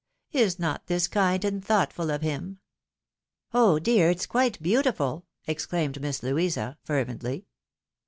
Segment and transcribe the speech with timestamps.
[0.31, 2.57] Is not this kind and thoughtful of him?""
[3.53, 4.09] Oh, dear!
[4.09, 7.45] it's quite beautiful!" exclaimed Miss Louisa, fervently.